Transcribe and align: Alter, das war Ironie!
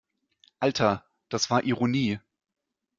Alter, 0.61 1.05
das 1.29 1.51
war 1.51 1.63
Ironie! 1.63 2.17